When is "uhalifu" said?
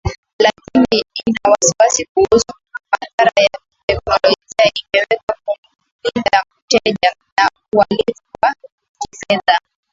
7.75-8.21